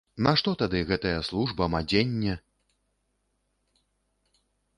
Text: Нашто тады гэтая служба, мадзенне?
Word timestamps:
Нашто 0.27 0.53
тады 0.61 0.79
гэтая 0.91 1.19
служба, 1.27 1.67
мадзенне? 1.75 2.33